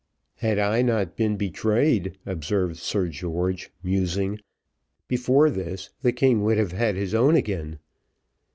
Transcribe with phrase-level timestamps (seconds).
[0.37, 4.39] "Had I not been betrayed," observed Sir George, musing,
[5.07, 7.77] "before this the king would have had his own again."